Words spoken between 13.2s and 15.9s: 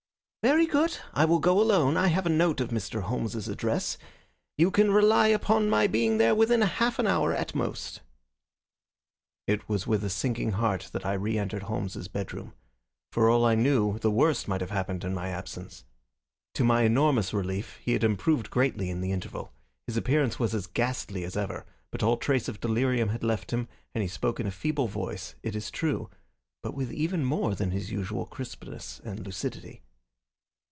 all that I knew the worst might have happened in my absence.